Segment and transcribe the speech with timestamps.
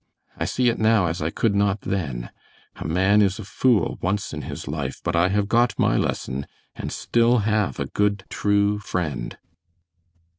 [0.35, 2.31] I see it now as I could not then
[2.77, 6.47] a man is a fool once in his life, but I have got my lesson
[6.75, 9.37] and still have a good true friend."